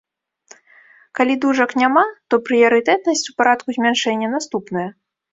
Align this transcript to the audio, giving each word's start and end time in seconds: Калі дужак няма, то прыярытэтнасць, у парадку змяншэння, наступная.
Калі 1.17 1.33
дужак 1.43 1.75
няма, 1.81 2.01
то 2.33 2.39
прыярытэтнасць, 2.47 3.23
у 3.33 3.35
парадку 3.41 3.69
змяншэння, 3.77 4.27
наступная. 4.37 4.87